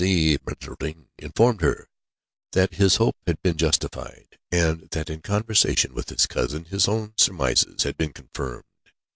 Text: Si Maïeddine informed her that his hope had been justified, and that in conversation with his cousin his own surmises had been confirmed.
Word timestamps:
Si 0.03 0.35
Maïeddine 0.39 1.05
informed 1.19 1.61
her 1.61 1.87
that 2.53 2.73
his 2.73 2.95
hope 2.95 3.17
had 3.27 3.39
been 3.43 3.55
justified, 3.55 4.39
and 4.51 4.89
that 4.93 5.11
in 5.11 5.21
conversation 5.21 5.93
with 5.93 6.09
his 6.09 6.25
cousin 6.25 6.65
his 6.65 6.87
own 6.87 7.13
surmises 7.17 7.83
had 7.83 7.97
been 7.97 8.11
confirmed. 8.11 8.63